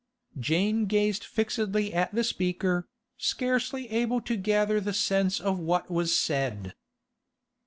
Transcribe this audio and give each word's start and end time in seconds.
Jane 0.39 0.87
gazed 0.87 1.23
fixedly 1.23 1.93
at 1.93 2.11
the 2.11 2.23
speaker, 2.23 2.87
scarcely 3.17 3.87
able 3.91 4.19
to 4.21 4.35
gather 4.35 4.81
the 4.81 4.93
sense 4.95 5.39
of 5.39 5.59
what 5.59 5.91
was 5.91 6.17
said. 6.17 6.73